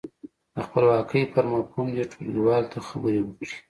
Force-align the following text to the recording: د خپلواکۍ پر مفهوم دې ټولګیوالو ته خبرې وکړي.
د 0.55 0.57
خپلواکۍ 0.65 1.23
پر 1.33 1.43
مفهوم 1.53 1.87
دې 1.95 2.03
ټولګیوالو 2.11 2.69
ته 2.73 2.79
خبرې 2.87 3.19
وکړي. 3.23 3.55